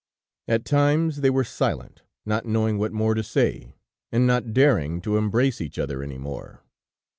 [0.47, 3.75] At times they were silent, not knowing what more to say,
[4.11, 6.63] and not daring to embrace each other any more.